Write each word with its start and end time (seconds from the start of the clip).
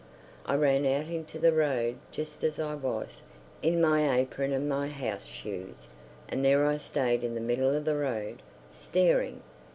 I 0.47 0.55
ran 0.55 0.83
out 0.87 1.09
into 1.11 1.37
the 1.37 1.53
road 1.53 1.97
just 2.11 2.43
as 2.43 2.59
I 2.59 2.73
was, 2.73 3.21
in 3.61 3.79
my 3.79 4.17
apron 4.17 4.51
and 4.51 4.67
my 4.67 4.87
house 4.87 5.25
shoes, 5.27 5.89
and 6.27 6.43
there 6.43 6.65
I 6.65 6.77
stayed 6.79 7.23
in 7.23 7.35
the 7.35 7.39
middle 7.39 7.69
of 7.75 7.85
the 7.85 7.97
road... 7.97 8.41
staring. 8.71 9.43